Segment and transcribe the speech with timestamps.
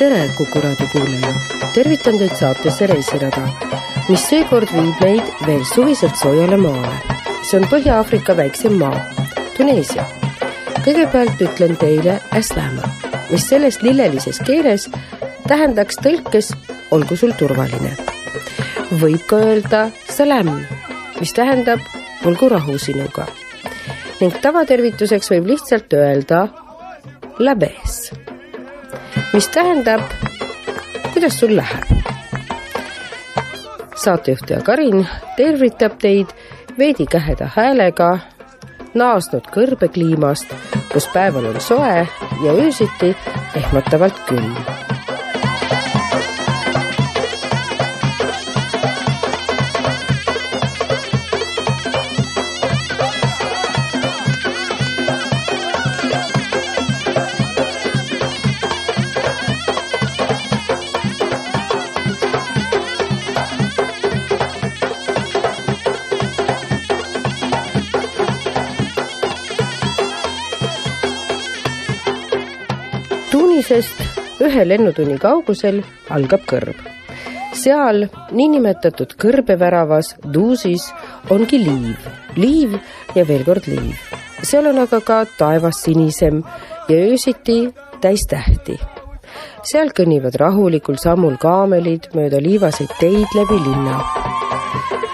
[0.00, 1.32] tere, Kuku raadio kuulaja!
[1.74, 3.42] tervitan teid saatesse Reisirada,
[4.08, 6.94] mis seekord viib meid veel suviselt soojale maale.
[7.44, 8.96] see on Põhja-Aafrika väiksem maa,
[9.56, 10.06] Tuneesia.
[10.86, 12.88] kõigepealt ütlen teile Aslama,
[13.28, 14.88] mis selles lillelises keeles
[15.48, 16.54] tähendaks tõlkes
[16.96, 17.92] olgu sul turvaline.
[19.04, 20.64] võib ka öelda salam,
[21.20, 21.84] mis tähendab
[22.24, 23.28] olgu rahu sinuga.
[24.20, 26.48] ning tavatervituseks võib lihtsalt öelda
[27.38, 28.29] labes
[29.32, 30.00] mis tähendab,
[31.12, 31.84] kuidas sul läheb.
[33.96, 36.26] saatejuhtaja Karin tervitab teid
[36.78, 38.18] veidi käheda häälega
[38.94, 40.54] naasnud kõrbekliimast,
[40.92, 42.08] kus päeval on soe
[42.44, 43.16] ja öösiti
[43.56, 44.56] ehmatavalt külm
[74.50, 76.78] ühe lennutunni kaugusel algab kõrb.
[77.60, 78.06] seal
[78.38, 80.86] niinimetatud kõrbeväravas Duusis
[81.34, 81.98] ongi liiv,
[82.36, 82.76] liiv
[83.14, 83.94] ja veel kord liiv.
[84.42, 86.42] seal on aga ka taevas sinisem
[86.88, 87.58] ja öösiti
[88.00, 88.78] täis tähti.
[89.62, 94.00] seal kõnnivad rahulikul sammul kaamelid mööda liivaseid teid läbi linna.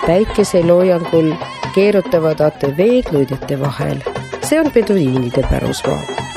[0.07, 1.35] päikeseloojangul
[1.75, 4.01] keerutavad ATV-d luidete vahel.
[4.43, 6.36] see on peduiinide pärusmaa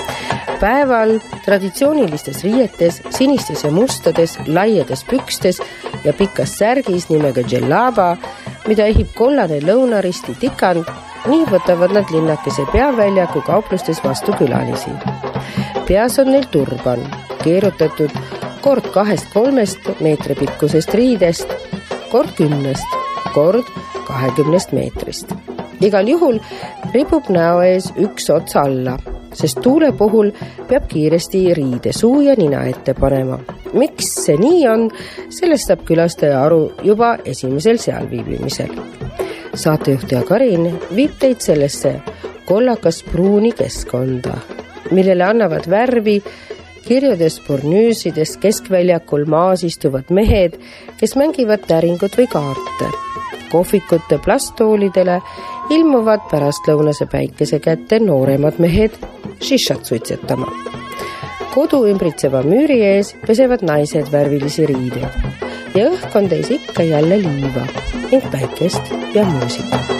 [0.60, 5.62] päeval traditsioonilistes riietes, sinistes ja mustades, laiades pükstes
[6.04, 8.16] ja pikas särgis nimega džellaba,
[8.68, 10.88] mida ehib kollane lõunaristi tikand,
[11.30, 14.92] nii võtavad nad linnakese peaväljaku kauplustes vastu külalisi.
[15.88, 17.04] peas on neil turban,
[17.44, 18.12] keerutatud
[18.62, 21.54] kord kahest-kolmest meetri pikkusest riidest,
[22.12, 22.98] kord kümnest,
[23.34, 23.66] kord
[24.08, 25.32] kahekümnest meetrist.
[25.82, 26.40] igal juhul
[26.94, 28.98] ripub näo ees üks ots alla
[29.34, 30.32] sest tuule puhul
[30.68, 33.40] peab kiiresti riide suu ja nina ette panema.
[33.74, 34.90] miks see nii on,
[35.30, 38.74] sellest saab külastaja aru juba esimesel sealviibimisel.
[39.54, 41.96] saatejuhtaja Karin viib teid sellesse
[42.46, 44.38] kollakas-pruuni keskkonda,
[44.92, 46.22] millele annavad värvi
[46.88, 50.58] kirjudes bornüüsides keskväljakul maas istuvad mehed,
[50.98, 53.09] kes mängivad täringut või kaarte.
[53.52, 55.20] Kohvikute plasttoolidele
[55.70, 58.98] ilmuvad pärastlõunase päikese kätte nooremad mehed
[59.42, 60.48] šišat suitsetama.
[61.54, 65.40] kodu ümbritseva müüri ees pesevad naised värvilisi riideid
[65.76, 67.66] ja õhk on täis ikka jälle liiva
[68.12, 69.99] ning päikest ja muusikat.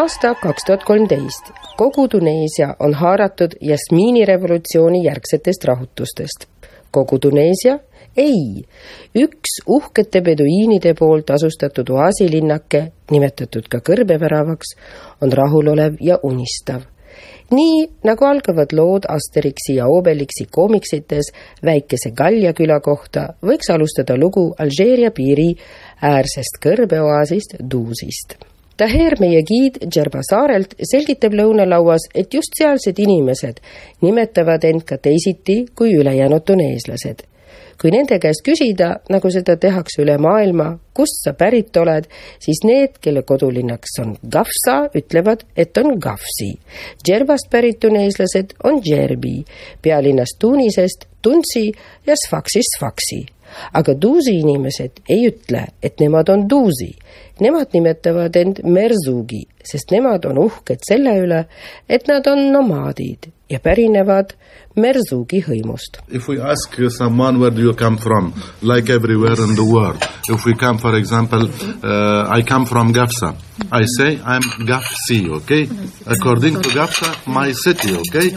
[0.00, 1.50] Aasta kaks tuhat kolmteist.
[1.76, 6.46] kogu Tuneesia on haaratud jasmiinirevolutsiooni järgsetest rahutustest.
[6.90, 7.78] kogu Tuneesia?
[8.16, 8.64] ei,
[9.14, 12.80] üks uhkete peduiinide poolt asustatud oaasilinnake,
[13.10, 14.72] nimetatud ka kõrbeväravaks,
[15.22, 16.86] on rahulolev ja unistav
[17.50, 21.32] nii nagu algavad lood Asterixi ja Obelixi koomiksites
[21.64, 25.50] väikese Gallia küla kohta, võiks alustada lugu Alžeeria piiri
[26.12, 28.38] äärsest kõrbeoaasist Duusist
[28.80, 33.58] Taher, meie giid Džerba saarelt, selgitab lõunalauas, et just sealsed inimesed
[34.00, 37.26] nimetavad end ka teisiti kui ülejäänud tuneeslased.
[37.80, 42.98] kui nende käest küsida, nagu seda tehakse üle maailma, kust sa pärit oled, siis need,
[43.00, 46.50] kelle kodulinnaks on Gafsa, ütlevad, et on Gafsi.
[47.00, 49.38] Džerbast pärit tuneeslased on Džerbi,
[49.80, 51.70] pealinnast Tunisest Tunsi
[52.06, 53.24] ja Sfaksist Sfaksi
[53.72, 56.92] aga Duusi inimesed ei ütle, et nemad on Duusi.
[57.40, 61.44] Nemad nimetavad end Merzugi, sest nemad on uhked selle üle,
[61.88, 64.34] et nad on nomaadid ja pärinevad
[64.76, 65.98] Merzugi hõimust.
[66.08, 68.32] If we ask someone where do you come from,
[68.62, 69.98] like everywhere in the world,
[70.28, 71.48] if we come for example,
[71.82, 73.34] uh, I come from Gafsa,
[73.72, 75.66] I say I'm Gafsi, okay?
[76.06, 78.30] According to Gafsa, my city, okay?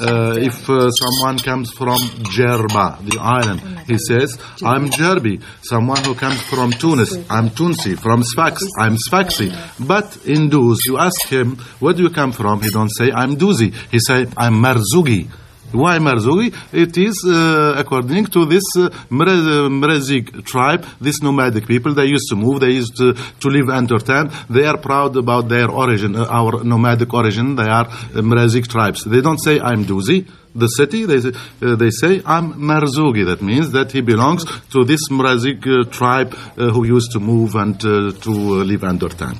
[0.00, 1.98] Uh, if uh, someone comes from
[2.34, 5.42] Jerba, the island, he says I'm Jerbi.
[5.62, 7.98] Someone who comes from Tunis, I'm Tunsi.
[7.98, 9.52] From Sfax, I'm Sfaxi.
[9.86, 12.62] But in Duz, you ask him, where do you come from?
[12.62, 13.74] He don't say I'm Duzi.
[13.90, 15.28] He say I'm Marzugi.
[15.72, 16.54] Why Marzogi?
[16.72, 21.94] It is uh, according to this uh, Mrezik tribe, this nomadic people.
[21.94, 24.30] They used to move, they used to, to live entertained.
[24.50, 27.56] They are proud about their origin, uh, our nomadic origin.
[27.56, 29.04] They are uh, tribes.
[29.04, 33.24] They don't say, I'm Duzi the city, they, uh, they say, I'm Marzugi.
[33.24, 37.54] That means that he belongs to this Mrazik uh, tribe uh, who used to move
[37.54, 39.38] and uh, to uh, live under tent.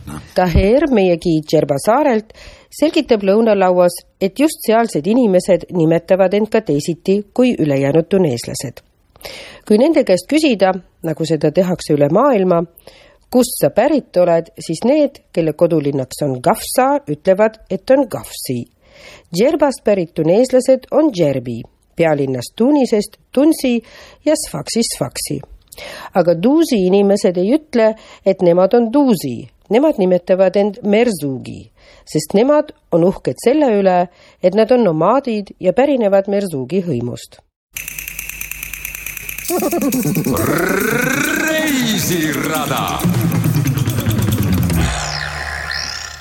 [1.86, 2.32] Saarelt,
[2.72, 8.82] selgitab lõunalauas, et just sealsed inimesed nimetavad end ka teisiti kui ülejäänud tuneeslased.
[9.68, 10.72] kui nende käest küsida,
[11.06, 12.62] nagu seda tehakse üle maailma,
[13.30, 18.64] kust sa pärit oled, siis need, kelle kodulinnaks on Gafsa, ütlevad, et on Gafsi.
[19.34, 21.60] Džerbast pärit tuneeslased on Džerbi,
[21.96, 23.78] pealinnast Tunisest Tunsi
[24.24, 25.40] ja Sfaksist Sfaksi.
[26.14, 27.94] aga Duusi inimesed ei ütle,
[28.26, 31.71] et nemad on Duusi, nemad nimetavad end Merzugi
[32.04, 34.08] sest nemad on uhked selle üle,
[34.42, 37.40] et nad on nomaadid ja pärinevad Merzugi hõimust.
[41.42, 43.02] reisirada.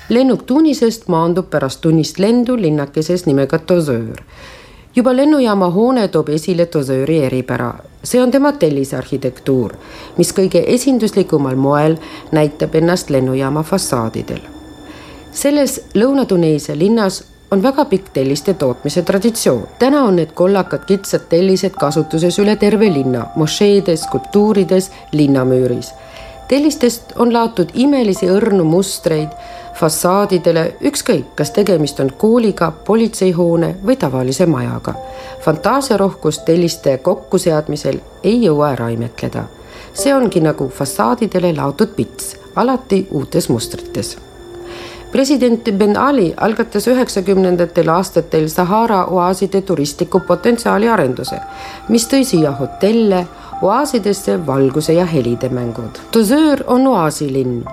[0.09, 4.23] lennuk Tunisest maandub pärast tunnist lendu linnakeses nimega Tozöör
[4.95, 7.73] juba lennujaama hoone toob esile Tozööri eripära.
[8.03, 9.73] see on tema tellisarhitektuur,
[10.17, 11.97] mis kõige esinduslikumal moel
[12.31, 14.60] näitab ennast lennujaama fassaadidel
[15.31, 19.67] selles Lõuna-Tuneesia linnas on väga pikk telliste tootmise traditsioon.
[19.79, 25.93] täna on need kollakad kitsad tellised kasutuses üle terve linna, mošeedes, skulptuurides, linnamüüris.
[26.47, 29.29] tellistest on laotud imelisi õrnu mustreid
[29.73, 34.93] fassaadidele, ükskõik, kas tegemist on kooliga, politseihoone või tavalise majaga.
[35.39, 39.43] fantaasiarohkust telliste kokkuseadmisel ei jõua ära imetleda.
[39.93, 44.17] see ongi nagu fassaadidele laotud pits, alati uutes mustrites
[45.11, 51.39] president Ben Ali algatas üheksakümnendatel aastatel Sahara oaaside turistliku potentsiaali arenduse,
[51.89, 53.25] mis tõi siia hotelle,
[53.61, 56.01] oaasidesse valguse ja helide mängud.
[56.13, 57.63] Dozöör on oaasilinn.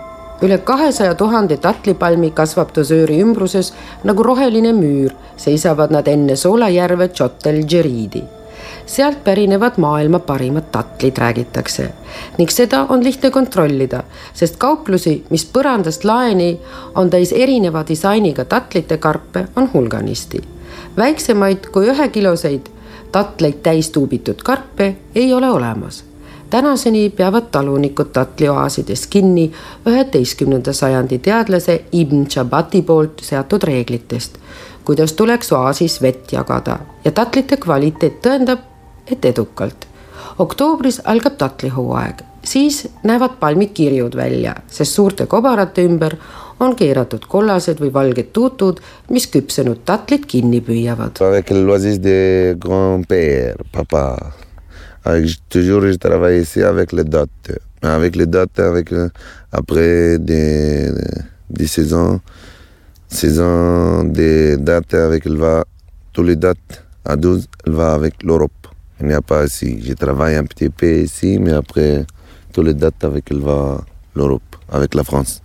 [0.42, 3.72] üle kahesaja tuhande tatlipalmi kasvab Dozööri ümbruses
[4.04, 8.37] nagu roheline müür, seisavad nad enne soolajärve Chotel Džeriidi
[8.88, 11.92] sealt pärinevad maailma parimad tatlid, räägitakse.
[12.38, 14.02] ning seda on lihtne kontrollida,
[14.34, 16.60] sest kauplusi, mis põrandast laeni
[16.94, 20.42] on täis erineva disainiga tatlite karpe, on hulganisti.
[20.96, 22.68] väiksemaid kui ühekiloseid
[23.12, 26.04] tatleid täis tuubitud karpe ei ole olemas
[26.50, 29.52] tänaseni peavad talunikud tatlioaasides kinni
[29.86, 34.38] üheteistkümnenda sajandi teadlase Ibn Chabati poolt seatud reeglitest,
[34.84, 38.64] kuidas tuleks oaasis vett jagada ja tatlite kvaliteet tõendab,
[39.10, 39.86] et edukalt.
[40.38, 46.14] oktoobris algab tatlihooaeg, siis näevad palmid kirjud välja, sest suurte kobarate ümber
[46.60, 48.80] on keeratud kollased või valged tuutud,
[49.10, 51.18] mis küpsenud tatlid kinni püüavad.
[55.04, 57.58] Avec toujours je travaille ici avec les dates.
[57.82, 58.92] Avec les dates, avec,
[59.52, 60.90] après des,
[61.48, 62.20] des saisons,
[63.06, 65.64] saison des dates avec, elle va,
[66.12, 68.57] tous les dates à 12, elle va avec l'Europe.
[69.00, 69.80] N'y a pas ici.
[69.84, 72.04] Je travaille un petit peu ici, mais après,
[72.52, 75.40] tous les dates avec l'Europe, avec la France.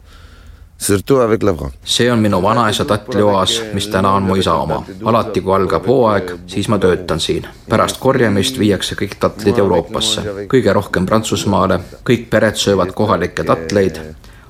[0.77, 1.71] Surtout avec la France.
[1.85, 4.83] see on minu vanaisa tatlioas, mis täna on mu isa oma.
[5.05, 7.47] alati, kui algab hooaeg, siis ma töötan siin.
[7.69, 14.01] pärast korjamist viiakse kõik tatlid Euroopasse, kõige rohkem Prantsusmaale, kõik pered söövad kohalikke tatleid,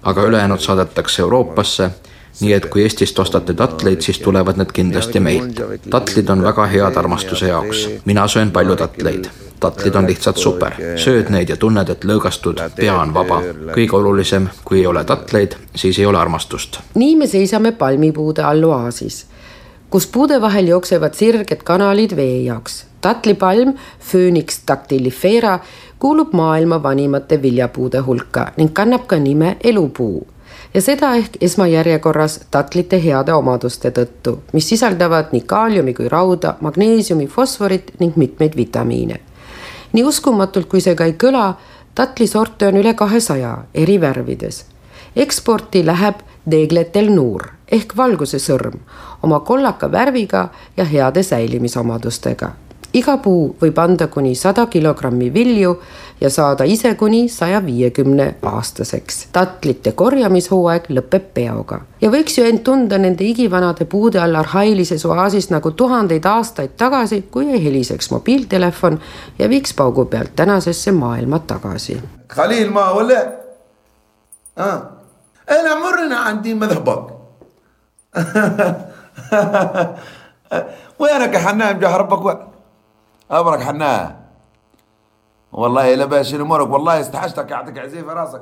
[0.03, 1.91] aga ülejäänud saadetakse Euroopasse
[2.41, 5.61] nii et kui Eestist ostate tatleid, siis tulevad need kindlasti meilt.
[5.89, 9.29] tatlid on väga head armastuse jaoks, mina söön palju tatleid
[9.63, 13.37] tatlid on lihtsalt super, sööd neid ja tunned, et lõõgastud, pea on vaba.
[13.71, 16.79] kõige olulisem, kui ei ole tatleid, siis ei ole armastust.
[16.95, 19.25] nii me seisame palmipuude all oaasis
[19.93, 22.85] kus puude vahel jooksevad sirged kanalid vee jaoks.
[23.01, 23.73] tatlipalm
[24.11, 25.59] Phoenix dactylifera
[25.99, 30.27] kuulub maailma vanimate viljapuude hulka ning kannab ka nime elupuu
[30.73, 37.27] ja seda ehk esmajärjekorras tatlite heade omaduste tõttu, mis sisaldavad nii kaaliumi kui rauda, magneesiumi,
[37.27, 39.19] fosforit ning mitmeid vitamiine.
[39.93, 41.53] nii uskumatult, kui see ka ei kõla,
[41.95, 44.65] tatlisorte on üle kahesaja eri värvides.
[45.15, 46.15] eksporti läheb
[46.51, 48.79] Degletel Nur ehk valguse sõrm
[49.23, 52.51] oma kollaka värviga ja heade säilimisomadustega
[52.93, 55.73] iga puu võib anda kuni sada kilogrammi vilju
[56.22, 59.28] ja saada ise kuni saja viiekümne aastaseks.
[59.32, 65.50] tatlite korjamishooaeg lõpeb peoga ja võiks ju end tunda nende igivanade puude all arhailises oaasis
[65.50, 69.00] nagu tuhandeid aastaid tagasi, kui ei heliseks mobiiltelefon
[69.38, 72.00] ja viiks paugu pealt tänasesse maailma tagasi.
[72.28, 73.18] Khalil ma ole
[74.56, 74.98] ah.
[75.50, 77.06] أنا مرنا عندي مذهبك
[80.98, 82.36] وينك يا حنان جهربك وين
[83.32, 84.16] أمرك حنان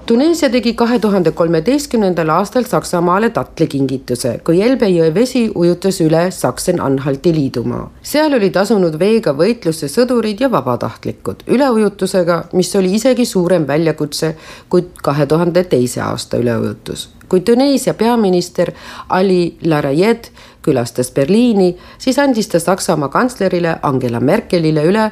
[0.06, 7.34] Tuneesia tegi kahe tuhande kolmeteistkümnendal aastal Saksamaale tatlikingituse, kui Elbe jõe vesi ujutas üle Saksen-Anhalti
[7.36, 7.90] liidumaa.
[8.02, 14.36] seal olid asunud veega võitlusse sõdurid ja vabatahtlikud üleujutusega, mis oli isegi suurem väljakutse
[14.70, 17.10] kui kahe tuhande teise aasta üleujutus.
[17.30, 18.72] kui Tuneesia peaminister
[19.10, 25.12] Ali Larayed külastas Berliini, siis andis ta Saksamaa kantslerile Angela Merkelile üle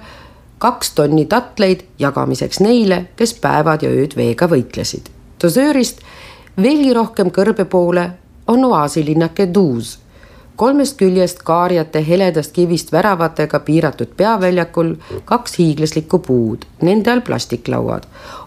[0.59, 5.09] kaks tonni tatleid jagamiseks neile, kes päevad ja ööd veega võitlesid.
[5.43, 6.01] dosöörist
[6.61, 8.09] veelgi rohkem kõrbe poole
[8.47, 9.99] on oaasilinnake Duus.
[10.55, 18.03] kolmest küljest kaarjate heledast kivist väravatega piiratud peaväljakul kaks hiiglaslikku puud, nende all plastiklauad.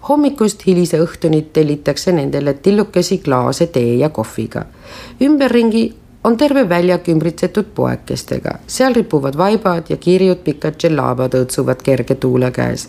[0.09, 4.65] hommikust hilise õhtuni tellitakse nendele tillukesi klaase tee ja kohviga.
[5.23, 12.15] ümberringi on terve väljak ümbritsetud poekestega, seal ripuvad vaibad ja kirjud pikad džellabad õõtsuvad kerge
[12.15, 12.89] tuule käes.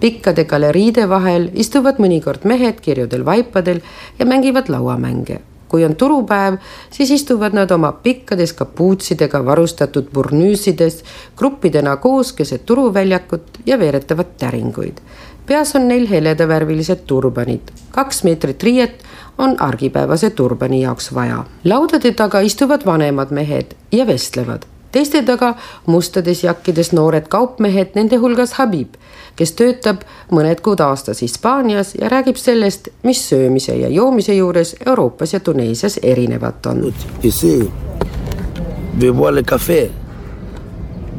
[0.00, 3.80] pikkade galeriide vahel istuvad mõnikord mehed kirjudel vaipadel
[4.18, 5.40] ja mängivad lauamänge.
[5.68, 6.54] kui on turupäev,
[6.90, 11.02] siis istuvad nad oma pikkades kapuutsidega varustatud burnüüsides
[11.36, 15.00] gruppidena koos keset turuväljakut ja veeretavad täringuid
[15.46, 19.04] peas on neil heledavärvilised turbanid, kaks meetrit riiet
[19.38, 21.44] on argipäevase turbani jaoks vaja.
[21.64, 24.62] laudade taga istuvad vanemad mehed ja vestlevad,
[24.92, 25.54] teiste taga
[25.86, 28.94] mustades jakkides noored kaupmehed, nende hulgas Habib,
[29.36, 35.32] kes töötab mõned kuud aastas Hispaanias ja räägib sellest, mis söömise ja joomise juures Euroopas
[35.32, 36.92] ja Tuneesias erinevat on.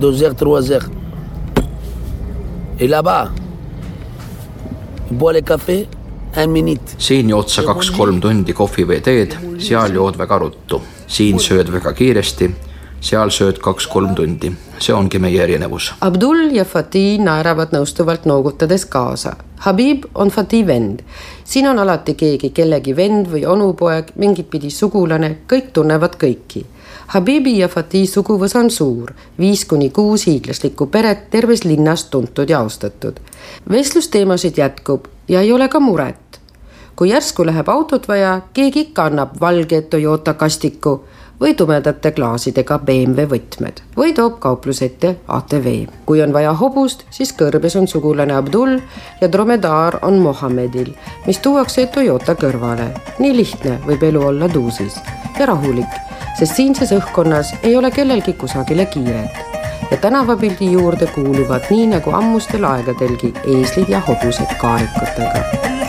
[0.02, 0.90] Deux heures, trois heures.
[2.80, 3.30] Et là-bas,
[5.10, 5.88] je bois le café
[6.98, 11.94] siin jood sa kaks-kolm tundi kohvi või teed, seal jood väga ruttu, siin sööd väga
[11.98, 12.50] kiiresti,
[13.02, 15.94] seal sööd kaks-kolm tundi, see ongi meie erinevus.
[16.02, 19.36] Abdul ja Fatih naeravad nõustuvalt noogutades kaasa.
[19.66, 21.02] Habib on Fatih vend,
[21.44, 26.66] siin on alati keegi kellegi vend või onupoeg, mingit pidi sugulane, kõik tunnevad kõiki
[27.08, 32.60] Habibi ja Fatih suguvõs on suur, viis kuni kuus hiiglaslikku peret terves linnas tuntud ja
[32.60, 33.20] austatud.
[33.72, 36.28] vestlusteemasid jätkub ja ei ole ka muret
[36.98, 40.96] kui järsku läheb autot vaja, keegi ikka annab valge Toyota kastiku
[41.42, 45.68] või tumedate klaasidega BMW võtmed või toob kaupluse ette ATV.
[46.06, 48.80] kui on vaja hobust, siis kõrbes on sugulane Abdul
[49.22, 50.90] ja dromedaar on Mohammedil,
[51.28, 52.90] mis tuuakse Toyota kõrvale.
[53.20, 54.98] nii lihtne võib elu olla Duusis
[55.40, 56.02] ja rahulik,
[56.40, 59.57] sest siinses õhkkonnas ei ole kellelgi kusagile kiiret
[59.92, 65.87] ja tänavapildi juurde kuuluvad nii nagu ammustel aegadelgi eeslid ja hobused kaarikutega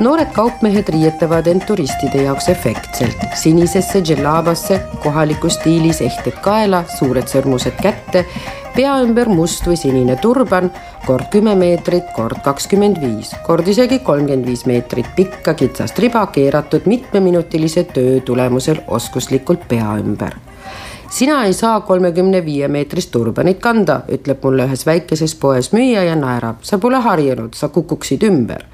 [0.00, 3.18] noored kaupmehed riietavad end turistide jaoks efektselt.
[3.34, 8.24] Sinisesse džellabasse, kohalikus stiilis ehted kaela, suured sõrmused kätte,
[8.76, 10.70] pea ümber must või sinine turban,
[11.06, 16.86] kord kümme meetrit, kord kakskümmend viis, kord isegi kolmkümmend viis meetrit pikka kitsast riba keeratud
[16.86, 20.38] mitmeminutilise töö tulemusel oskuslikult pea ümber.
[21.10, 26.14] Sina ei saa kolmekümne viie meetrist turbanit kanda, ütleb mulle ühes väikeses poes müüja ja
[26.14, 28.66] naerab, sa pole harjunud, sa kukuksid ümber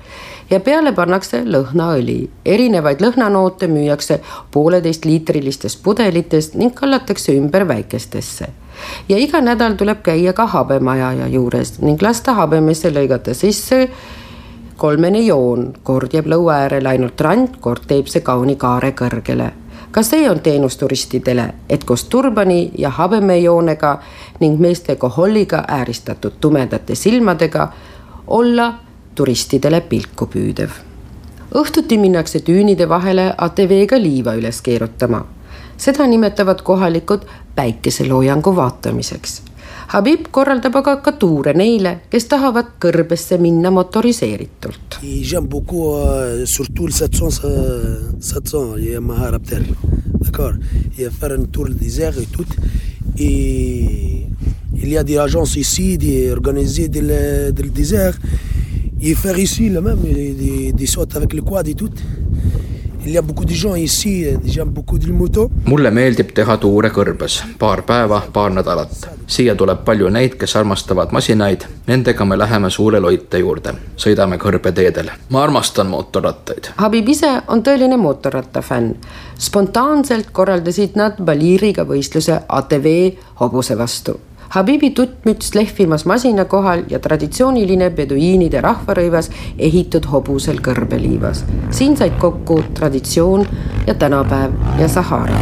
[0.54, 2.28] ja peale pannakse lõhnaõli.
[2.44, 4.20] erinevaid lõhnanoote müüakse
[4.54, 8.48] pooleteistliitrilistest pudelitest ning kallatakse ümber väikestesse.
[9.08, 13.88] ja iga nädal tuleb käia ka habemajaja juures ning lasta habemesse lõigata sisse
[14.76, 19.52] kolmene joon, kord jääb lõua äärele ainult rand, kord teeb see kauni kaare kõrgele
[19.90, 23.98] ka see on teenus turistidele, et koos turbani ja habemejoonega
[24.40, 27.68] ning meeste koholliga ääristatud tumedate silmadega
[28.26, 28.72] olla
[29.14, 30.70] turistidele pilku püüdev.
[31.54, 35.24] õhtuti minnakse tüünide vahele ATV-ga liiva üles keerutama.
[35.76, 39.42] seda nimetavad kohalikud päikeseloojangu vaatamiseks.
[39.92, 44.98] Habib korraldab aga ka tuure neile, kes tahavad kõrbesse minna motoriseeritult.
[45.04, 47.30] Euh, surtout le 700,
[48.20, 49.60] 700 Yamaha Raptor,
[50.20, 50.54] d'accord.
[50.98, 52.46] Et faire un tour du désert et tout.
[53.18, 54.26] Et
[54.74, 58.18] il y a des agences ici, des organisées dans le, dans le désert.
[59.06, 61.90] Et faire ici le même, des, des sautes avec le quad et tout.
[63.04, 65.50] Il y a beaucoup de gens ici, déjà beaucoup de moto.
[65.66, 69.10] mulle meeldib teha tuure kõrbes, paar päeva, paar nädalat.
[69.26, 75.10] siia tuleb palju neid, kes armastavad masinaid, nendega me läheme suure loite juurde, sõidame kõrbeteedel.
[75.28, 76.72] ma armastan mootorrattaid.
[76.76, 78.94] Habib ise on tõeline mootorrattafänn.
[79.38, 84.16] spontaanselt korraldasid nad Baliriga võistluse ATV hobuse vastu
[84.54, 89.26] Habibi tuttmüts lehvimas masina kohal ja traditsiooniline beduiinide rahvarõivas
[89.58, 91.40] ehitud hobusel kõrbeliivas.
[91.70, 93.42] siin said kokku traditsioon
[93.86, 95.40] ja tänapäev ja Sahara.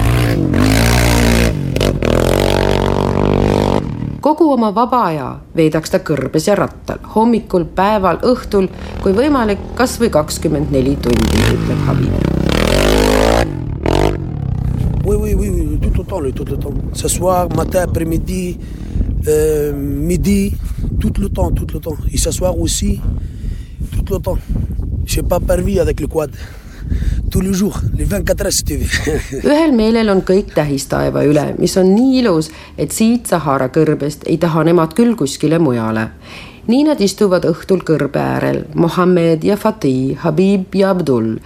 [4.21, 8.69] kogu oma vaba aja veedaks ta kõrbes ja rattal, hommikul, päeval, õhtul,
[9.03, 12.13] kui võimalik, kas või kakskümmend neli tundi, ütleb Habib.
[15.05, 16.75] Oui, oui, oui, tout le temps, tout temps.
[16.93, 18.59] Ce soir, matin, après-midi,
[19.29, 20.53] euh, midi,
[21.01, 21.97] tout le temps, tout le temps.
[22.15, 23.01] Ce soir aussi,
[23.93, 24.39] tout le temps.
[25.05, 26.31] Je n'ai pas permis avec le quad.
[27.33, 28.87] tous les jours, les 24 heures si tu veux.
[29.49, 34.27] ühel meelel on kõik tähis taeva üle, mis on nii ilus, et siit Sahara kõrbest
[34.29, 36.11] ei taha nemad küll kuskile mujale.
[36.69, 41.39] nii nad istuvad õhtul kõrbe äärel, Mohammed ja Fatih, Habib ja Abdul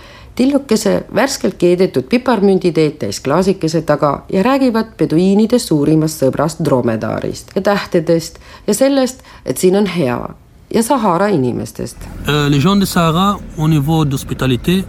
[12.29, 14.85] Les gens de Sahara au niveau d'hospitalité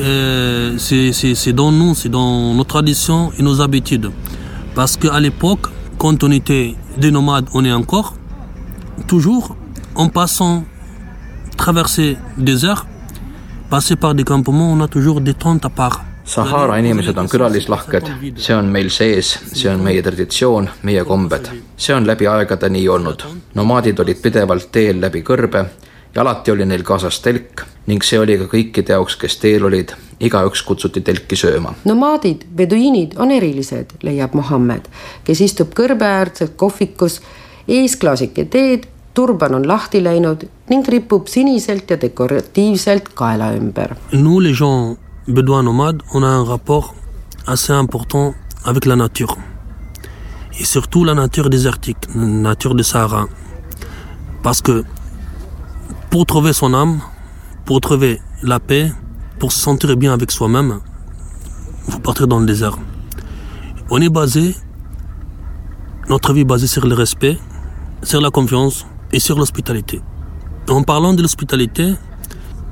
[0.00, 4.10] euh, c'est dans nous, c'est dans nos traditions et nos habitudes.
[4.74, 5.66] Parce qu'à l'époque,
[5.98, 8.14] quand on était des nomades, on est encore,
[9.06, 9.56] toujours
[9.94, 10.64] en passant,
[11.56, 12.86] traverser des heures,
[13.70, 16.04] passer par des campements, on a toujours des tentes à part.
[16.24, 21.50] Sahara inimesed on külalislahked, see on meil sees, see on meie traditsioon, meie kombed.
[21.76, 23.22] see on läbi aegade nii olnud.
[23.54, 25.64] nomaadid olid pidevalt teel läbi kõrbe
[26.14, 29.94] ja alati oli neil kaasas telk ning see oli ka kõikide jaoks, kes teel olid,
[30.20, 31.74] igaüks kutsuti telki sööma.
[31.84, 34.90] nomaadid, beduiinid on erilised, leiab Mohammed,
[35.24, 37.20] kes istub kõrbeäärses kohvikus,
[37.68, 38.90] ees klaasike teed
[44.12, 46.94] Nous les gens bédouins nomades, on a un rapport
[47.46, 48.34] assez important
[48.66, 49.38] avec la nature.
[50.60, 53.24] Et surtout la nature désertique, la nature du Sahara.
[54.42, 54.84] Parce que
[56.10, 57.00] pour trouver son âme,
[57.64, 58.92] pour trouver la paix,
[59.38, 60.80] pour se sentir bien avec soi-même,
[61.88, 62.76] faut partir dans le désert.
[63.88, 64.54] On est basé,
[66.10, 67.38] notre vie est basée sur le respect,
[68.02, 70.00] sur la confiance, et sur l'hospitalité.
[70.68, 71.94] En parlant de l'hospitalité,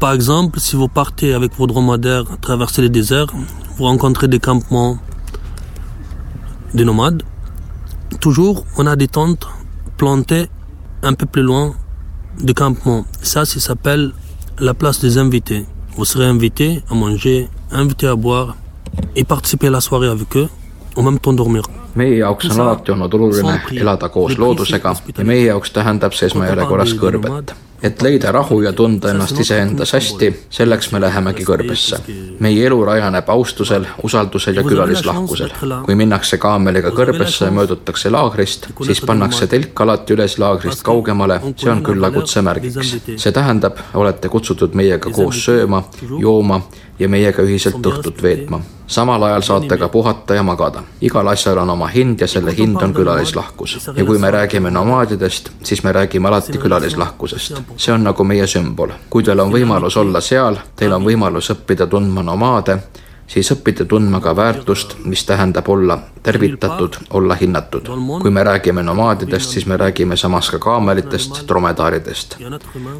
[0.00, 3.32] par exemple, si vous partez avec vos dromadaires traverser les déserts,
[3.76, 4.98] vous rencontrez des campements
[6.74, 7.22] des nomades.
[8.20, 9.46] Toujours, on a des tentes
[9.96, 10.48] plantées
[11.02, 11.74] un peu plus loin
[12.42, 13.04] du campement.
[13.22, 14.12] Ça, ça s'appelle
[14.58, 15.66] la place des invités.
[15.96, 18.56] Vous serez invité à manger, invité à boire
[19.14, 20.48] et participer à la soirée avec eux,
[20.96, 21.62] en même temps dormir.
[21.94, 26.94] Meie jaoks on alati olnud oluline elada koos loodusega ja meie jaoks tähendab see esmajärjekorras
[26.98, 27.54] kõrbet.
[27.84, 31.98] et leida rahu ja tunda ennast iseendas hästi, selleks me lähemegi kõrbesse.
[32.40, 35.50] meie elu rajaneb austusel, usaldusel ja külalislahkusel.
[35.84, 41.70] kui minnakse kaameliga kõrbesse ja möödutakse laagrist, siis pannakse telk alati üles laagrist kaugemale, see
[41.70, 42.96] on küllakutse märgiks.
[43.16, 45.84] see tähendab, olete kutsutud meiega koos sööma,
[46.18, 46.62] jooma
[46.98, 48.60] ja meiega ühiselt õhtut veetma.
[48.86, 50.82] Samal ajal saate ka puhata ja magada.
[51.00, 53.88] igal asjal on oma hind ja selle hind on külalislahkus.
[53.96, 57.62] ja kui me räägime nomaadidest, siis me räägime alati külalislahkusest.
[57.76, 58.90] see on nagu meie sümbol.
[59.10, 62.78] kui teil on võimalus olla seal, teil on võimalus õppida tundma nomaade,
[63.26, 67.88] siis õpite tundma ka väärtust, mis tähendab olla tervitatud, olla hinnatud.
[68.22, 72.36] kui me räägime nomaadidest, siis me räägime samas ka kaamelitest, dromedaaridest.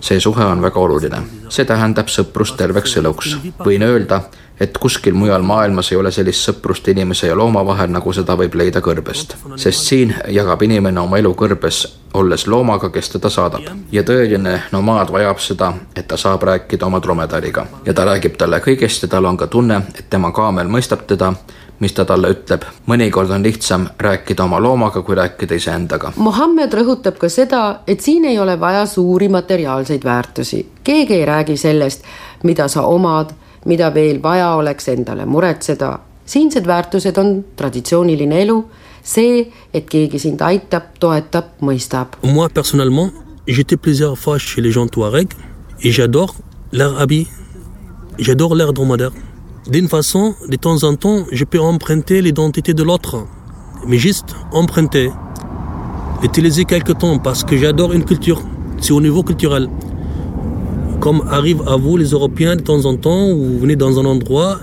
[0.00, 1.22] see suhe on väga oluline.
[1.48, 3.36] see tähendab sõprust terveks eluks.
[3.64, 4.20] võin öelda,
[4.60, 8.54] et kuskil mujal maailmas ei ole sellist sõprust inimese ja looma vahel, nagu seda võib
[8.54, 9.34] leida kõrbest.
[9.56, 13.62] sest siin jagab inimene oma elu kõrbes, olles loomaga, kes teda saadab.
[13.92, 18.60] ja tõeline nomaad vajab seda, et ta saab rääkida oma dromedariga ja ta räägib talle
[18.60, 21.34] kõigest ja tal on ka tunne, et tema kaamel mõistab teda
[21.78, 22.62] mis ta talle ütleb.
[22.86, 26.12] mõnikord on lihtsam rääkida oma loomaga, kui rääkida iseendaga.
[26.16, 30.68] Mohammed rõhutab ka seda, et siin ei ole vaja suuri materiaalseid väärtusi.
[30.84, 32.04] keegi ei räägi sellest,
[32.42, 36.00] mida sa omad mida veel vaja oleks endale muretseda.
[36.24, 38.62] siinsed väärtused on traditsiooniline elu,
[39.02, 42.16] see, et keegi sind aitab, toetab, mõistab.
[42.22, 43.10] Moi personnellement,
[43.46, 45.28] j'étais plusieurs fois chez les gens Touareg
[45.82, 46.34] et j'adore
[46.72, 47.28] leur habit,
[48.18, 49.12] j'adore leur dromadaire.
[49.66, 53.26] D'une façon, de temps en temps, je peux emprunter l'identité de l'autre,
[53.86, 55.10] mais juste emprunter,
[56.22, 58.42] utiliser quelque temps parce que j'adore une culture,
[58.80, 59.68] c'est au niveau culturel.
[61.00, 64.04] Comme arrive à vous les Européens de temps en temps, où vous venez dans un
[64.04, 64.58] endroit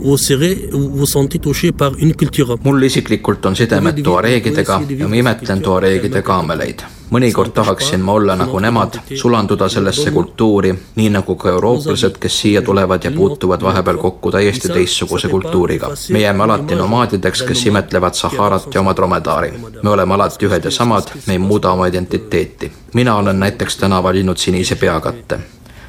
[0.00, 2.58] vous sentez touché par une culture.
[2.64, 6.84] mul isiklikult on sidemed tuareegidega ja ma imetlen tuareegide kaameleid.
[7.10, 12.62] mõnikord tahaksin ma olla nagu nemad, sulanduda sellesse kultuuri, nii nagu ka eurooplased, kes siia
[12.62, 15.90] tulevad ja puutuvad vahepeal kokku täiesti teistsuguse kultuuriga.
[16.10, 19.52] me jääme alati nomaadideks, kes imetlevad Saharat ja oma dromedaari.
[19.82, 22.72] me oleme alati ühed ja samad, me ei muuda oma identiteeti.
[22.94, 25.38] mina olen näiteks täna valinud sinise peakatte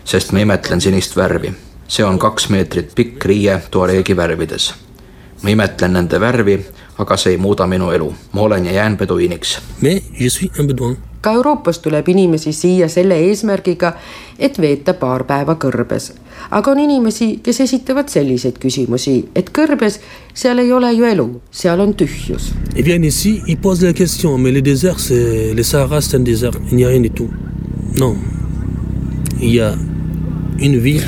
[0.03, 1.53] sest ma imetlen sinist värvi.
[1.87, 4.73] see on kaks meetrit pikk riie tuareegi värvides.
[5.41, 6.59] ma imetlen nende värvi,
[6.97, 8.13] aga see ei muuda minu elu.
[8.31, 9.59] ma olen ja jään peduiiniks.
[11.21, 13.93] ka Euroopast tuleb inimesi siia selle eesmärgiga,
[14.39, 16.11] et veeta paar päeva kõrbes.
[16.51, 19.99] aga on inimesi, kes esitavad selliseid küsimusi, et kõrbes,
[20.33, 22.53] seal ei ole ju elu, seal on tühjus.
[22.75, 26.23] Ils viennent ici, ils posent la question, mais le désert, c'est le Sahara, c'est un
[26.23, 27.29] désert, il n'y a rien du tout.
[27.99, 28.15] Non,
[29.41, 29.75] il y a
[30.59, 31.01] une vie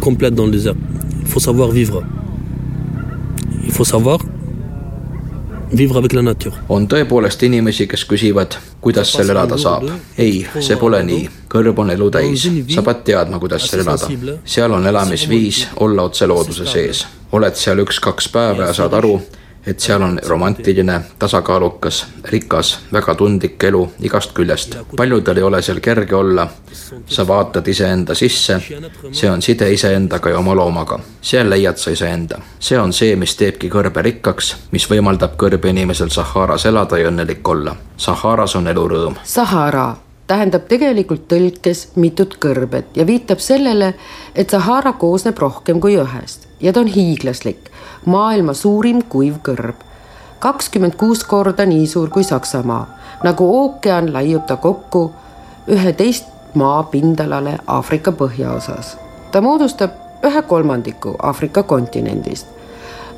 [0.00, 0.74] complète dans le désert.
[1.20, 2.02] Il faut savoir vivre.
[3.64, 4.18] Il faut savoir
[5.72, 6.52] vivre avec la nature.
[6.68, 9.88] on tõepoolest inimesi, kes küsivad, kuidas seal elada saab.
[10.18, 11.28] ei, see pole nii.
[11.48, 12.44] kõrb on elu täis.
[12.74, 14.10] sa pead teadma, kuidas seal elada.
[14.44, 17.06] seal on elamisviis olla otse looduse sees.
[17.32, 19.20] oled seal üks-kaks päeva ja saad aru,
[19.66, 24.76] et seal on romantiline, tasakaalukas, rikas, väga tundlik elu igast küljest.
[24.96, 26.48] paljudel ei ole seal kerge olla.
[27.06, 28.60] sa vaatad iseenda sisse,
[29.12, 30.98] see on side iseendaga ja oma loomaga.
[31.20, 32.38] seal leiad sa iseenda.
[32.60, 37.48] see on see, mis teebki kõrbe rikkaks, mis võimaldab kõrbe inimesel Saharas elada ja õnnelik
[37.48, 37.76] olla.
[37.96, 39.14] Saharas on elurõõm.
[39.24, 39.96] Sahara
[40.26, 43.94] tähendab tegelikult tõlkes mitut kõrbet ja viitab sellele,
[44.34, 47.70] et Sahara koosneb rohkem kui ühest ja ta on hiiglaslik
[48.06, 49.74] maailma suurim kuiv kõrb.
[50.38, 52.86] kakskümmend kuus korda nii suur kui Saksamaa,
[53.22, 55.12] nagu ookean laiub ta kokku
[55.68, 58.96] üheteist maa pindalale Aafrika põhjaosas.
[59.32, 59.90] ta moodustab
[60.22, 62.46] ühe kolmandiku Aafrika kontinendist.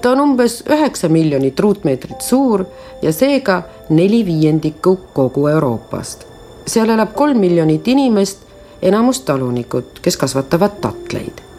[0.00, 2.64] ta on umbes üheksa miljonit ruutmeetrit suur
[3.02, 6.26] ja seega neli viiendikku kogu Euroopast.
[6.66, 8.38] seal elab kolm miljonit inimest,
[8.82, 11.53] enamus talunikud, kes kasvatavad tatleid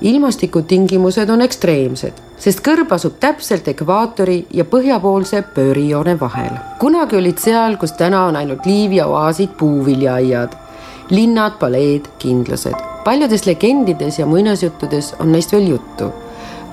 [0.00, 6.56] ilmastikutingimused on ekstreemsed, sest kõrb asub täpselt ekvaatori ja põhjapoolse pöörijoone vahel.
[6.78, 10.56] kunagi olid seal, kus täna on ainult Liivia oaasid puuviljaaiad,
[11.10, 12.76] linnad, paleed, kindlused.
[13.04, 16.12] paljudes legendides ja muinasjuttudes on neist veel juttu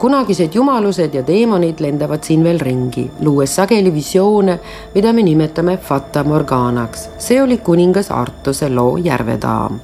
[0.01, 4.60] kunagised jumalused ja teemonid lendavad siin veel ringi, luues sageli visioone,
[4.95, 7.10] mida me nimetame Fata Morganaks.
[7.17, 9.79] see oli kuningas Artuse loo Järvedaam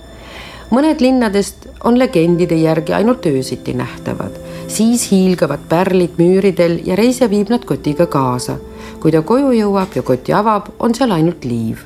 [0.71, 4.31] mõned linnadest on legendide järgi ainult öösiti nähtavad,
[4.67, 8.57] siis hiilgavad pärlid müüridel ja reisija viib nad kotiga kaasa.
[8.99, 11.77] kui ta koju jõuab ja koti avab, on seal ainult liiv.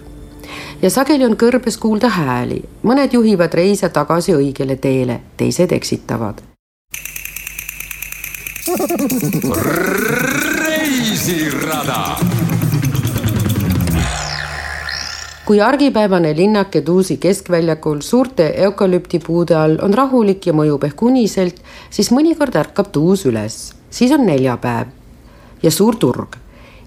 [0.81, 6.41] ja sageli on kõrbes kuulda hääli, mõned juhivad reisija tagasi õigele teele, teised eksitavad.
[10.57, 12.60] reisirada
[15.51, 21.57] kui argipäevane linnake Tuusi keskväljakul suurte eukalüptipuude all on rahulik ja mõjub ehk uniselt,
[21.91, 23.57] siis mõnikord ärkab Tuus üles,
[23.91, 24.93] siis on neljapäev
[25.63, 26.37] ja suur turg.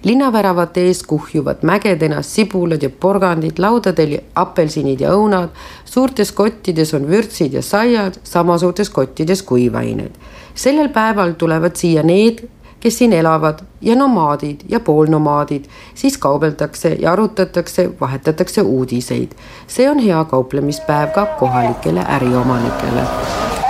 [0.05, 5.53] linnaväravate ees kuhjuvad mägedena sibulad ja porgandid, laudadel apelsinid ja õunad,
[5.85, 10.13] suurtes kottides on vürtsid ja saiad, sama suurtes kottides kuivained.
[10.55, 12.49] sellel päeval tulevad siia need,
[12.85, 19.33] kes siin elavad ja nomaadid ja poolnomaadid, siis kaubeldakse ja arutatakse, vahetatakse uudiseid.
[19.67, 23.64] see on hea kauplemispäev ka kohalikele äriomanikele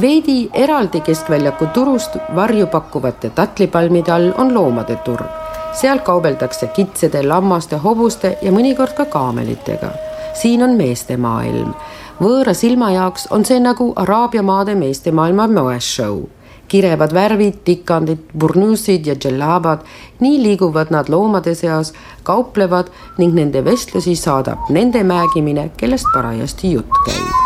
[0.00, 5.26] veidi eraldi keskväljaku turust varju pakkuvate tatlipalmide all on loomade turg.
[5.72, 9.90] seal kaubeldakse kitsede, lammaste, hobuste ja mõnikord ka kaamelitega.
[10.34, 11.74] siin on meeste maailm.
[12.20, 16.24] võõra silma jaoks on see nagu Araabia maade meestemaailma moeshow
[16.68, 19.86] kirevad värvid, tikandid, burnüüsid ja džellabad,
[20.20, 27.04] nii liiguvad nad loomade seas, kauplevad ning nende vestlusi saadab nende määgimine, kellest parajasti jutt
[27.06, 27.45] käib.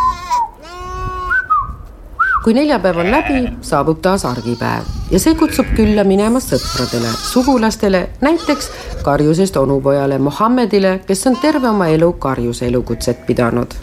[2.45, 4.89] Kui neljapäev on läbi, saabub taas argipäev.
[5.11, 8.71] Ja see kutsub külla minema sõpradele, sugulastele, näiteks
[9.05, 13.75] karjusest onupojale Mohammedile, kes on terve oma elu karjuse elukutset pidanud.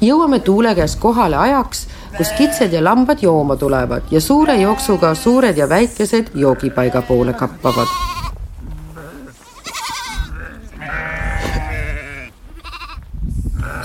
[0.00, 5.56] Jõuame tuule käes kohale ajaks, kus kitsed ja lambad jooma tulevad ja suure jooksuga suured
[5.56, 7.88] ja väikesed joogipaiga poole kappavad.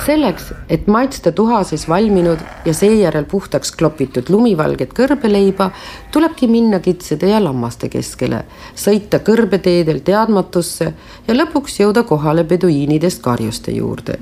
[0.09, 5.69] Selleks, et maitsta tuha sees valminud ja seejärel puhtaks klopitud lumivalget kõrbeleiba,
[6.13, 8.43] tulebki minna kitsede ja lammaste keskele,
[8.75, 10.93] sõita kõrbeteedel teadmatusse
[11.27, 14.17] ja lõpuks jõuda kohale peduiinidest karjuste juurde.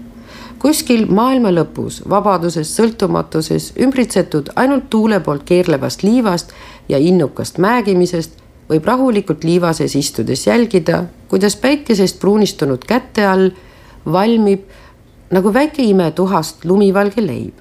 [0.57, 6.51] Kuskil maailma lõpus, vabaduses, sõltumatuses, ümbritsetud ainult tuule poolt keerlevast liivast
[6.89, 13.53] ja innukast määgimisest, võib rahulikult liiva sees istudes jälgida, kuidas päikesest pruunistunud käte all
[14.03, 14.65] valmib
[15.31, 17.53] nagu väike imetuhast lumivalge leib.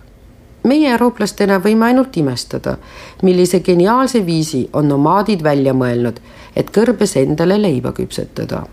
[0.66, 2.76] meie eurooplastena võime ainult imestada,
[3.22, 6.16] millise geniaalse viisi on nomaadid välja mõelnud,
[6.56, 8.64] et kõrbes endale leiba küpsetada.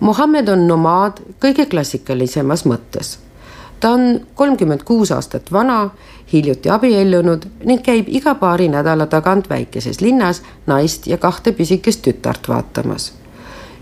[0.00, 3.18] Mohammed on nomaad kõige klassikalisemas mõttes
[3.84, 5.90] ta on kolmkümmend kuus aastat vana,
[6.32, 12.48] hiljuti abiellunud ning käib iga paari nädala tagant väikeses linnas naist ja kahte pisikest tütart
[12.48, 13.12] vaatamas.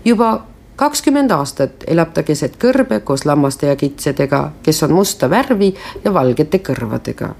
[0.05, 0.43] juba
[0.75, 6.13] kakskümmend aastat elab ta keset kõrbe koos lammaste ja kitsedega, kes on musta värvi ja
[6.13, 7.33] valgete kõrvadega.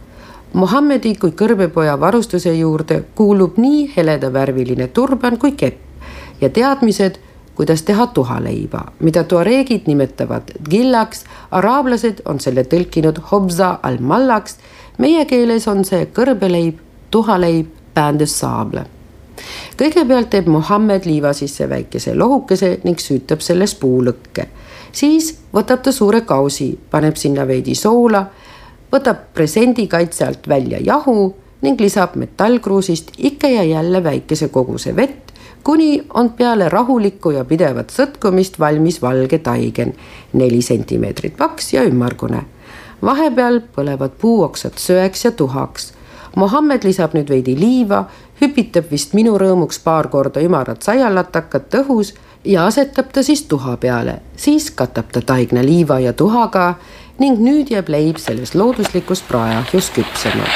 [0.54, 7.18] Mohammedi kui kõrbepoja varustuse juurde kuulub nii heledavärviline turban kui kepp ja teadmised
[7.56, 14.58] kuidas teha tuhaleiba, mida tuareegid nimetavad gillaks, araablased on selle tõlkinud hobza al-mallaks.
[14.98, 16.78] meie keeles on see kõrbeleib,
[17.12, 18.86] tuhaleib, päändus saable.
[19.78, 24.48] Kõigepealt teeb Mohammed liiva sisse väikese lohukese ning süütab selles puulõkke.
[24.92, 28.26] siis võtab ta suure kausi, paneb sinna veidi soola,
[28.92, 35.24] võtab presendi kaitse alt välja jahu ning lisab metallkruusist ikka ja jälle väikese koguse vett
[35.64, 39.94] kuni on peale rahulikku ja pidevat sõtkumist valmis valge taigen,
[40.34, 42.44] neli sentimeetrit paks ja ümmargune.
[43.04, 45.94] vahepeal põlevad puuoksad söeks ja tuhaks.
[46.36, 48.04] Mohammed lisab nüüd veidi liiva,
[48.42, 52.16] hüpitab vist minu rõõmuks paar korda ümarat saialatakat õhus
[52.46, 56.74] ja asetab ta siis tuha peale, siis katab ta taigna liiva ja tuhaga
[57.22, 60.50] ning nüüd jääb leib selles looduslikus praeahjus küpsema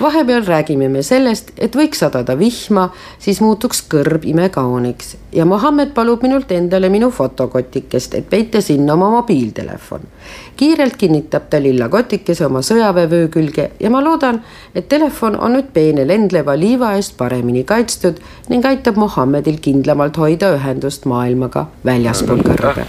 [0.00, 6.22] vahepeal räägime me sellest, et võiks sadada vihma, siis muutuks kõrb imekauniks ja Mohammed palub
[6.22, 10.00] minult endale minu fotokotikest, et peita sinna oma mobiiltelefon.
[10.56, 14.42] kiirelt kinnitab ta lilla kotikese oma sõjaväevöö külge ja ma loodan,
[14.74, 20.54] et telefon on nüüd peene lendleva liiva eest paremini kaitstud ning aitab Mohammedil kindlamalt hoida
[20.56, 22.86] ühendust maailmaga väljaspool kõrbe.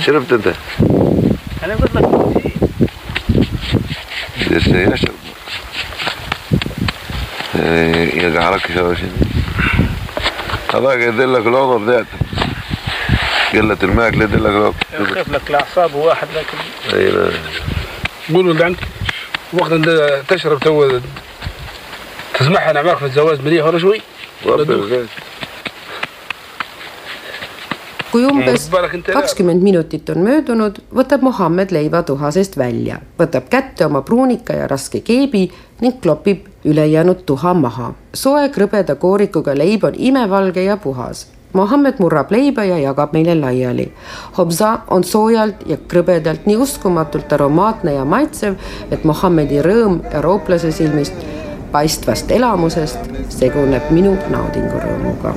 [0.00, 0.54] شربت انت
[1.64, 2.47] انا قلت لك
[4.51, 5.15] يشرب
[8.13, 9.11] يجعلك شوشن
[10.73, 12.17] هذاك يدلك الوضع بتاعته
[13.53, 17.33] قلة الماء يدلك الوضع يخف لك الاعصاب واحد لكن أيوه
[18.33, 18.77] قول ولد عمك
[19.53, 19.73] وقت
[20.27, 20.99] تشرب تو
[22.33, 24.01] تسمعها أنا معك في الزواج مليح ولا شوي
[24.45, 25.07] ربي
[28.11, 28.69] kui umbes
[29.13, 35.01] kakskümmend minutit on möödunud, võtab Mohammed leiva tuhasest välja, võtab kätte oma pruunika ja raske
[35.05, 35.47] keebi
[35.81, 37.93] ning klopib ülejäänud tuha maha.
[38.13, 41.27] soe krõbeda koorikuga leib on imevalge ja puhas.
[41.53, 43.91] Mohammed murrab leiba ja jagab meile laiali.
[44.37, 48.55] Hobza on soojalt ja krõbedalt nii uskumatult aromaatne ja maitsev,
[48.91, 51.25] et Mohammedi rõõm eurooplase silmist
[51.71, 55.33] paistvast elamusest seguneb minu naudingurõõmuga.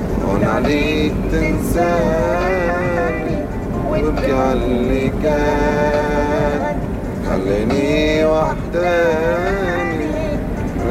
[4.53, 6.75] اللي كان
[7.29, 10.05] خليني وحداني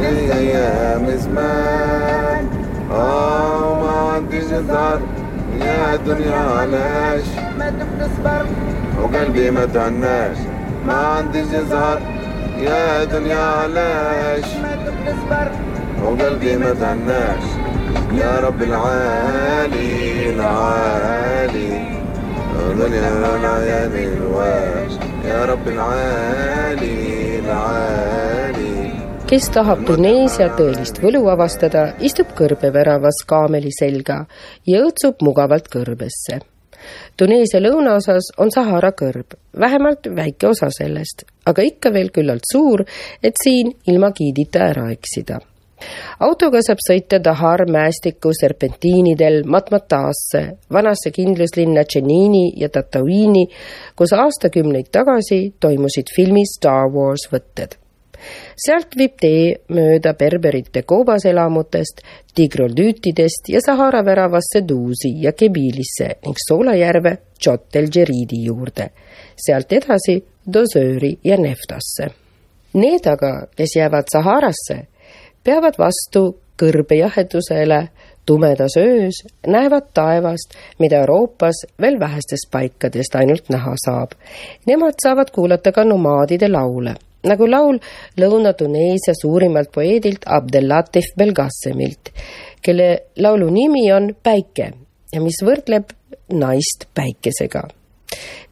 [0.01, 2.46] من أيام زمان
[2.92, 5.01] آه وما عندي جزر
[5.61, 7.25] يا دنيا علاش
[7.59, 8.46] ما دمت صبر
[9.03, 10.37] وقلبي ما تعناش
[10.87, 12.01] ما عندي جزر
[12.59, 15.51] يا دنيا علاش ما دمت صبر
[16.05, 17.44] وقلبي ما تهناش
[18.14, 21.82] يا رب العالي العالي
[22.80, 24.94] دنيا العيان الواش
[25.26, 28.78] يا رب العالي العالي
[29.28, 34.22] kes tahab Tuneesia tõelist võlu avastada, istub kõrbeväravas kaameli selga
[34.72, 36.40] ja õõtsub mugavalt kõrbesse.
[37.20, 42.86] Tuneesia lõunaosas on Sahara kõrb, vähemalt väike osa sellest, aga ikka veel küllalt suur,
[43.20, 45.42] et siin ilma giidita ära eksida
[46.21, 50.42] autoga saab sõita Dahar mäestiku serpentiinidel Matmataasse,
[50.73, 53.47] vanasse kindluslinna Tšenini ja Tatooini,
[53.97, 57.79] kus aastakümneid tagasi toimusid filmi Star Wars võtted
[58.57, 62.03] sealt viib tee mööda berberite koobaselamutest,
[62.37, 68.90] tigroldüütidest ja Sahara väravasse Duusi ja Kebilisse ning Soolajärve Jot el Džeriidi juurde,
[69.37, 72.11] sealt edasi Dosööri ja Neftasse.
[72.79, 74.79] Need aga, kes jäävad Saharasse,
[75.45, 76.25] peavad vastu
[76.63, 77.89] kõrbejahedusele
[78.27, 84.13] tumedas öös näevad taevast, mida Euroopas veel vähestest paikadest ainult näha saab.
[84.67, 87.79] Nemad saavad kuulata ka nomaadide laule nagu laul
[88.19, 92.11] Lõuna-Tuneesia suurimalt poeedilt Abdellatif Belgassemilt,
[92.63, 94.73] kelle laulu nimi on Päike
[95.13, 95.93] ja mis võrdleb
[96.33, 97.63] naist päikesega.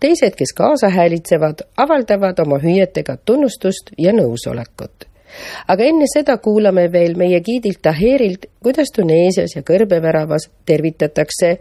[0.00, 5.04] teised, kes kaasa häälitsevad, avaldavad oma hüüetega tunnustust ja nõusolekut.
[5.68, 11.56] Aga enne seda kuulame veel meie giidilt Taherilt, kuidas Tuneesias ja Kõrbeväravas tervitatakse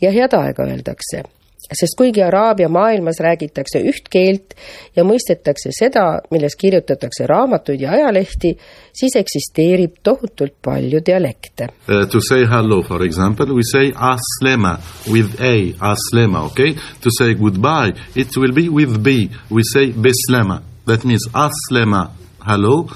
[0.00, 1.24] ja head aega öeldakse
[1.72, 4.54] sest kuigi Araabia maailmas räägitakse üht keelt
[4.96, 8.54] ja mõistetakse seda, milles kirjutatakse raamatuid ja ajalehti,
[8.92, 12.04] siis eksisteerib tohutult palju dialekte uh,.
[12.14, 14.76] To say hello, for example, we say aslema
[15.10, 16.74] with a, aslema, okay?
[17.02, 20.60] To say goodbye, it will be with b, we say beslema.
[20.86, 22.10] That means aslema,
[22.46, 22.86] hello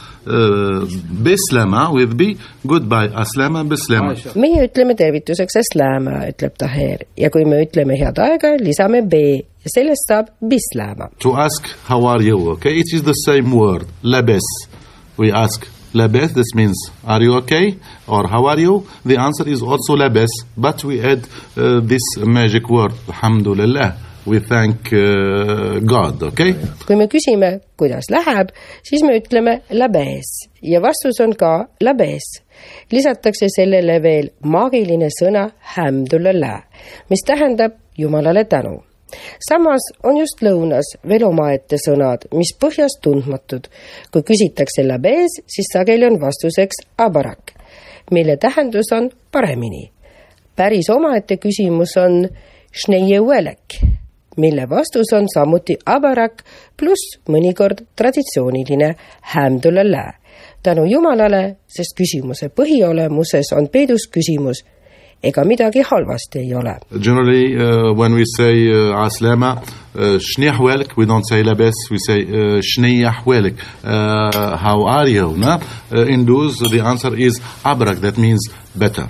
[1.24, 4.14] Beslema with be goodbye, aslama beslema.
[4.34, 9.72] meie ütleme tervituseks aslama, ütleb Taher ja kui me ütleme head aega, lisame be ja
[9.72, 11.08] sellest saab bislama.
[11.24, 14.44] To ask how are you, okay, it is the same word, labes.
[15.16, 18.84] We ask labes, this means are you okay or how are you?
[19.06, 24.92] The answer is also labes, but we add uh, this magic word, alhamdulillah we thank
[24.92, 26.70] uh, God, okei okay?.
[26.86, 28.52] kui me küsime, kuidas läheb,
[28.86, 32.42] siis me ütleme labes ja vastus on ka labes.
[32.92, 36.62] lisatakse sellele veel maagiline sõna hamdulillah,
[37.10, 38.82] mis tähendab Jumalale tänu
[39.48, 43.68] samas on just lõunas veel omaette sõnad, mis põhjas tundmatud.
[44.12, 47.54] kui küsitakse labes, siis sageli on vastuseks abarak,
[48.10, 49.90] mille tähendus on paremini.
[50.56, 52.28] päris omaette küsimus on
[52.72, 53.80] šneieuelek
[54.38, 56.42] mille vastus on samuti abarak
[56.76, 60.12] pluss mõnikord traditsiooniline hämdulallää.
[60.62, 64.64] tänu Jumalale, sest küsimuse põhiolemuses on peidus küsimus
[65.22, 66.76] ega midagi halvasti ei ole.
[67.02, 72.22] Generally uh, when we say uh, aslama uh, shniyahwelik we don't say labes we say
[72.22, 75.58] uh, shniyahwelik uh, how are you no?
[75.92, 79.08] uh, in those the answer is abrak that means better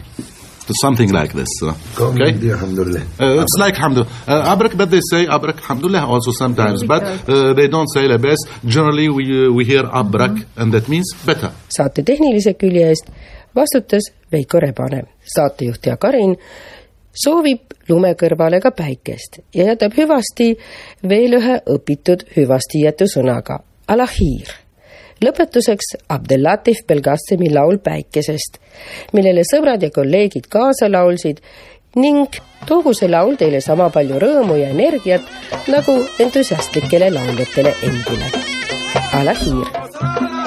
[0.75, 1.49] something like this.
[1.63, 2.33] Uh, okay?
[2.33, 4.09] Uh, it's like alhamdulillah.
[4.27, 8.47] Uh, abrak, but they say abrak alhamdulillah also sometimes, but uh, they don't say labes.
[8.65, 10.63] Generally we, uh, we hear abrak mm -hmm.
[10.63, 11.51] and that means better.
[11.69, 13.07] saate tehnilise külje eest
[13.55, 15.03] vastutas Veiko Rebane,
[15.35, 16.37] saatejuht ja Karin
[17.25, 20.53] soovib lume kõrvale ka päikest ja jätab hüvasti
[21.09, 24.68] veel ühe õpitud hüvastijätu sõnaga, alahir
[25.25, 28.61] lõpetuseks Abdellatif Belgassemi laul Päikesest,
[29.13, 31.43] millele sõbrad ja kolleegid kaasa laulsid
[31.99, 35.25] ning toogu see laul teile sama palju rõõmu ja energiat
[35.73, 38.33] nagu entusiastlikele lauljatele endile.
[39.19, 40.38] Alahir